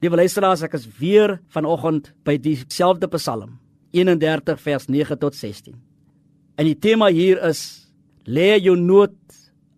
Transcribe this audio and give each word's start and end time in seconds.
Liewe 0.00 0.16
luisteraars, 0.16 0.62
ek 0.64 0.78
is 0.78 0.86
weer 0.96 1.34
vanoggend 1.52 2.06
by 2.24 2.38
dieselfde 2.40 3.04
Psalm 3.12 3.58
31 3.92 4.56
vers 4.64 4.86
9 4.88 5.18
tot 5.20 5.36
16. 5.36 5.74
En 6.56 6.64
die 6.64 6.78
tema 6.80 7.10
hier 7.12 7.36
is 7.44 7.60
lê 8.24 8.54
jou 8.64 8.78
nood 8.80 9.18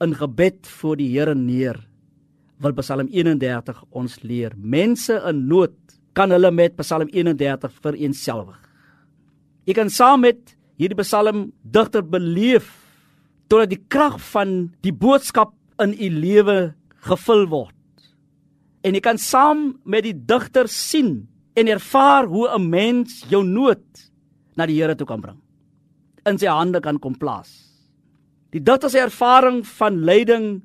in 0.05 0.15
gebed 0.15 0.71
voor 0.77 1.01
die 1.01 1.09
Here 1.11 1.35
neer. 1.35 1.81
Wil 2.63 2.77
Psalm 2.79 3.11
31 3.11 3.83
ons 3.91 4.15
leer. 4.23 4.55
Mense 4.55 5.19
in 5.27 5.43
nood 5.51 5.75
kan 6.15 6.31
hulle 6.31 6.55
met 6.55 6.79
Psalm 6.79 7.11
31 7.11 7.75
vereensgewig. 7.83 8.63
Jy 9.67 9.75
kan 9.75 9.91
saam 9.91 10.23
met 10.23 10.55
hierdie 10.79 11.03
Psalm 11.03 11.49
digter 11.67 12.07
beleef 12.07 12.71
totdat 13.51 13.75
die 13.75 13.83
krag 13.91 14.23
van 14.31 14.71
die 14.87 14.95
boodskap 14.95 15.57
in 15.83 15.99
u 15.99 16.15
lewe 16.15 16.61
gevul 17.11 17.49
word 17.51 17.75
en 18.83 18.95
jy 18.95 19.01
kan 19.01 19.19
saam 19.19 19.79
met 19.85 20.05
die 20.05 20.15
digter 20.15 20.69
sien 20.69 21.29
en 21.55 21.69
ervaar 21.69 22.27
hoe 22.27 22.49
'n 22.49 22.71
mens 22.71 23.25
jou 23.31 23.45
nood 23.45 23.85
na 24.57 24.67
die 24.67 24.81
Here 24.81 24.95
toe 24.95 25.07
kan 25.07 25.21
bring. 25.21 25.41
In 26.27 26.39
sy 26.39 26.47
hande 26.47 26.81
kan 26.81 26.99
kom 26.99 27.15
plaas. 27.15 27.51
Die 28.51 28.61
digter 28.61 28.91
se 28.91 28.99
ervaring 28.99 29.67
van 29.67 30.05
lyding 30.05 30.63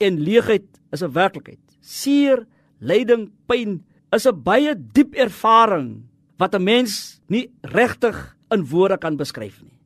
en 0.00 0.20
leegheid 0.20 0.68
is 0.92 1.02
'n 1.02 1.12
werklikheid. 1.12 1.60
Seer, 1.80 2.46
lyding, 2.80 3.32
pyn 3.46 3.82
is 4.12 4.26
'n 4.26 4.42
baie 4.42 4.74
diep 4.74 5.14
ervaring 5.14 6.04
wat 6.38 6.54
'n 6.54 6.64
mens 6.64 7.20
nie 7.28 7.50
regtig 7.62 8.36
in 8.50 8.64
woorde 8.66 8.98
kan 8.98 9.16
beskryf 9.16 9.62
nie. 9.62 9.78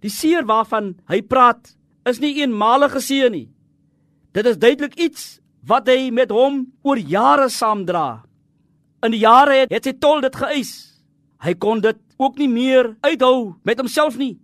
Die 0.00 0.10
seer 0.10 0.44
waarvan 0.44 0.96
hy 1.08 1.22
praat 1.22 1.76
is 2.04 2.20
nie 2.20 2.42
eenmalige 2.42 3.00
seer 3.00 3.30
nie. 3.30 3.48
Dit 4.32 4.46
is 4.46 4.58
duidelik 4.58 4.94
iets 4.94 5.40
wat 5.66 5.88
hy 5.90 6.10
met 6.14 6.30
hom 6.30 6.64
oor 6.86 6.98
jare 6.98 7.48
saamdra. 7.50 8.22
In 9.04 9.14
die 9.14 9.22
jare 9.24 9.62
het, 9.64 9.72
het 9.74 9.88
hy 9.88 9.94
tol 10.00 10.22
dit 10.24 10.36
geëis. 10.38 10.72
Hy 11.42 11.54
kon 11.60 11.82
dit 11.84 11.98
ook 12.16 12.38
nie 12.40 12.48
meer 12.48 12.94
uithou 13.04 13.56
met 13.66 13.80
homself 13.82 14.16
nie, 14.16 14.36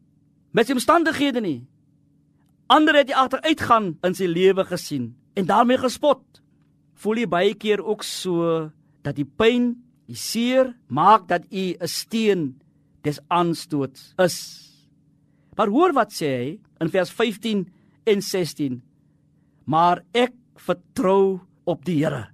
met 0.52 0.68
sy 0.68 0.76
omstandighede 0.76 1.40
nie. 1.40 1.60
Ander 2.72 2.98
het 2.98 3.10
hy 3.10 3.16
agteruitgaan 3.22 3.94
in 4.04 4.16
sy 4.16 4.28
lewe 4.28 4.64
gesien 4.68 5.12
en 5.38 5.48
daarmee 5.48 5.80
gespot. 5.80 6.22
Voel 7.02 7.22
jy 7.22 7.30
baie 7.30 7.54
keer 7.58 7.82
ook 7.82 8.04
so 8.06 8.68
dat 9.02 9.16
die 9.18 9.26
pyn, 9.26 9.72
die 10.06 10.18
seer 10.18 10.74
maak 10.88 11.26
dat 11.28 11.46
u 11.50 11.74
'n 11.74 11.88
steen 11.88 12.60
des 13.02 13.18
aanstoots 13.28 14.14
is. 14.18 14.36
Maar 15.56 15.68
hoor 15.68 15.92
wat 15.92 16.12
sê 16.12 16.30
hy 16.38 16.60
in 16.80 16.88
vers 16.88 17.10
15 17.10 17.66
en 18.04 18.22
16. 18.22 18.82
Maar 19.64 20.04
ek 20.12 20.32
vertrou 20.62 21.40
op 21.68 21.84
die 21.86 21.98
Here. 22.02 22.28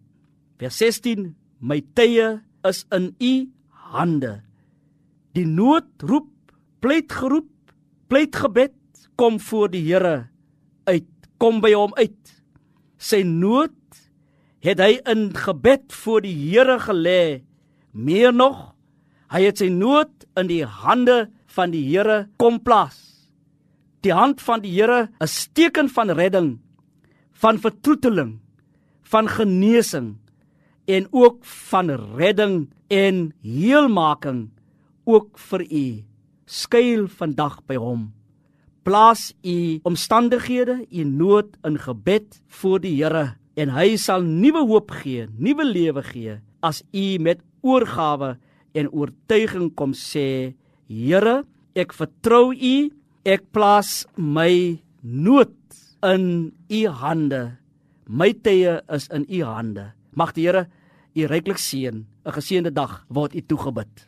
Vers 0.60 0.78
16: 0.80 1.32
My 1.60 1.80
tye 1.96 2.38
is 2.66 2.84
in 2.94 3.12
u 3.18 3.32
hande. 3.92 4.40
Die 5.36 5.46
nood 5.46 5.88
roep, 6.02 6.30
pleit 6.82 7.12
geroep, 7.12 7.50
pleit 8.08 8.36
gebed 8.36 8.74
kom 9.18 9.38
voor 9.42 9.70
die 9.72 9.84
Here 9.86 10.28
uit, 10.88 11.08
kom 11.38 11.60
by 11.62 11.74
hom 11.76 11.92
uit. 11.98 12.16
Sy 12.98 13.22
nood 13.26 13.74
het 14.64 14.80
hy 14.82 14.98
in 15.10 15.28
gebed 15.36 15.92
voor 16.02 16.24
die 16.24 16.34
Here 16.34 16.78
gelê. 16.82 17.44
Meer 17.92 18.32
nog, 18.34 18.72
hy 19.32 19.44
het 19.46 19.60
sy 19.60 19.68
nood 19.72 20.26
in 20.38 20.48
die 20.50 20.64
hande 20.64 21.28
van 21.54 21.74
die 21.74 21.84
Here 21.90 22.26
kom 22.40 22.58
plaas. 22.62 22.96
Die 24.06 24.14
hand 24.14 24.42
van 24.42 24.62
die 24.62 24.72
Here 24.74 25.08
is 25.22 25.46
teken 25.54 25.90
van 25.92 26.14
redding 26.14 26.56
van 27.38 27.58
vertroeteling, 27.62 28.38
van 29.06 29.28
genesing 29.30 30.16
en 30.88 31.06
ook 31.10 31.44
van 31.44 31.90
redding 32.16 32.68
en 32.88 33.32
heelmaking 33.42 34.48
ook 35.04 35.38
vir 35.38 35.64
u. 35.70 35.86
Skuil 36.48 37.06
vandag 37.08 37.60
by 37.68 37.76
hom. 37.76 38.08
Plaas 38.82 39.34
u 39.44 39.78
omstandighede, 39.84 40.80
u 40.90 41.04
nood 41.04 41.56
in 41.64 41.76
gebed 41.78 42.40
voor 42.46 42.80
die 42.80 42.96
Here 42.96 43.36
en 43.58 43.74
hy 43.74 43.96
sal 44.00 44.22
nuwe 44.24 44.64
hoop 44.66 44.92
gee, 45.02 45.26
nuwe 45.36 45.66
lewe 45.66 46.02
gee 46.06 46.38
as 46.64 46.82
u 46.94 47.18
met 47.22 47.42
oorgawe 47.62 48.36
en 48.74 48.90
oortuiging 48.90 49.70
kom 49.74 49.94
sê, 49.94 50.54
Here, 50.88 51.42
ek 51.76 51.92
vertrou 51.92 52.54
u, 52.54 52.88
ek 53.28 53.44
plaas 53.52 54.06
my 54.16 54.80
nood 55.02 55.52
in 56.02 56.52
u 56.68 56.88
hande. 56.88 57.56
My 58.06 58.32
tye 58.32 58.80
is 58.88 59.08
in 59.08 59.26
u 59.28 59.44
hande. 59.44 59.92
Mag 60.14 60.32
die 60.34 60.46
Here 60.46 60.66
u 61.14 61.26
ryklik 61.26 61.58
seën. 61.58 62.06
'n 62.24 62.32
Geseënde 62.32 62.72
dag 62.72 63.04
word 63.08 63.34
u 63.34 63.40
toegebid. 63.40 64.07